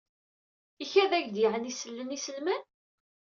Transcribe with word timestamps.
Ikad-ak-d 0.83 1.35
yeɛni 1.41 1.71
sellen 1.73 2.15
iselman? 2.17 2.63